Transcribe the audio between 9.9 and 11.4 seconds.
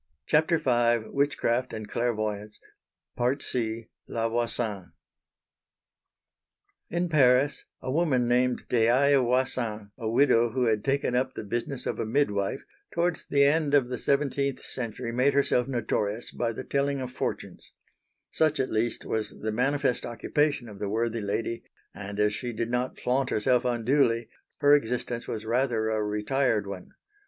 a widow who had taken up